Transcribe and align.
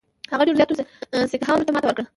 هغه 0.31 0.43
ډېرو 0.47 0.57
زیاتو 0.59 0.75
سیکهانو 1.31 1.65
ته 1.67 1.71
ماته 1.73 1.87
ورکړه. 1.87 2.05